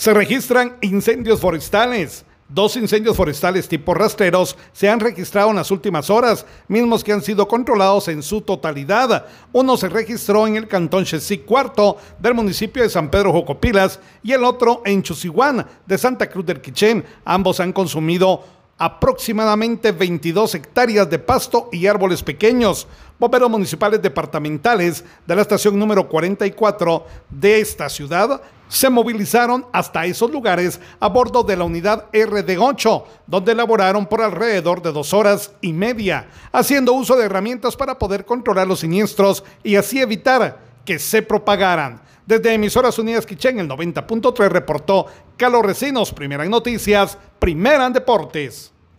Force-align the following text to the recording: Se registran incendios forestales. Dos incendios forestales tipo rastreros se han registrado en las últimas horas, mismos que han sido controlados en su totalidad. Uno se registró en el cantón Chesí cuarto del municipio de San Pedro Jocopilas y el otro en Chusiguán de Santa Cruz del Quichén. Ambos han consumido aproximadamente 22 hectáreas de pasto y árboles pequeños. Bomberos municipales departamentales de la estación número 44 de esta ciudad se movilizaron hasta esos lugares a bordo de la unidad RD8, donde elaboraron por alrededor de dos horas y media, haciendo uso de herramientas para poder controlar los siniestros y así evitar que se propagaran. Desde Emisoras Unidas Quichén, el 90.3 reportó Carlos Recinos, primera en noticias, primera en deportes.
Se 0.00 0.14
registran 0.14 0.78
incendios 0.80 1.42
forestales. 1.42 2.24
Dos 2.48 2.74
incendios 2.76 3.14
forestales 3.14 3.68
tipo 3.68 3.92
rastreros 3.92 4.56
se 4.72 4.88
han 4.88 4.98
registrado 4.98 5.50
en 5.50 5.56
las 5.56 5.70
últimas 5.70 6.08
horas, 6.08 6.46
mismos 6.68 7.04
que 7.04 7.12
han 7.12 7.20
sido 7.20 7.46
controlados 7.46 8.08
en 8.08 8.22
su 8.22 8.40
totalidad. 8.40 9.26
Uno 9.52 9.76
se 9.76 9.90
registró 9.90 10.46
en 10.46 10.56
el 10.56 10.68
cantón 10.68 11.04
Chesí 11.04 11.40
cuarto 11.40 11.98
del 12.18 12.32
municipio 12.32 12.82
de 12.82 12.88
San 12.88 13.10
Pedro 13.10 13.30
Jocopilas 13.30 14.00
y 14.22 14.32
el 14.32 14.42
otro 14.42 14.80
en 14.86 15.02
Chusiguán 15.02 15.66
de 15.84 15.98
Santa 15.98 16.30
Cruz 16.30 16.46
del 16.46 16.62
Quichén. 16.62 17.04
Ambos 17.26 17.60
han 17.60 17.74
consumido 17.74 18.42
aproximadamente 18.78 19.92
22 19.92 20.54
hectáreas 20.54 21.10
de 21.10 21.18
pasto 21.18 21.68
y 21.72 21.86
árboles 21.86 22.22
pequeños. 22.22 22.88
Bomberos 23.18 23.50
municipales 23.50 24.00
departamentales 24.00 25.04
de 25.26 25.36
la 25.36 25.42
estación 25.42 25.78
número 25.78 26.08
44 26.08 27.06
de 27.28 27.60
esta 27.60 27.90
ciudad 27.90 28.40
se 28.70 28.88
movilizaron 28.88 29.66
hasta 29.72 30.06
esos 30.06 30.30
lugares 30.30 30.80
a 31.00 31.08
bordo 31.08 31.42
de 31.42 31.56
la 31.56 31.64
unidad 31.64 32.10
RD8, 32.12 33.04
donde 33.26 33.52
elaboraron 33.52 34.06
por 34.06 34.22
alrededor 34.22 34.80
de 34.80 34.92
dos 34.92 35.12
horas 35.12 35.52
y 35.60 35.72
media, 35.72 36.28
haciendo 36.52 36.92
uso 36.92 37.16
de 37.16 37.26
herramientas 37.26 37.76
para 37.76 37.98
poder 37.98 38.24
controlar 38.24 38.68
los 38.68 38.80
siniestros 38.80 39.44
y 39.64 39.74
así 39.74 40.00
evitar 40.00 40.60
que 40.84 40.98
se 41.00 41.20
propagaran. 41.20 42.00
Desde 42.24 42.54
Emisoras 42.54 42.96
Unidas 42.98 43.26
Quichén, 43.26 43.58
el 43.58 43.68
90.3 43.68 44.48
reportó 44.48 45.06
Carlos 45.36 45.66
Recinos, 45.66 46.12
primera 46.12 46.44
en 46.44 46.50
noticias, 46.50 47.18
primera 47.40 47.86
en 47.86 47.92
deportes. 47.92 48.72